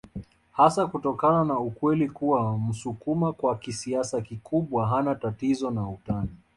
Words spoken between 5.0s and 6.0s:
tatizo na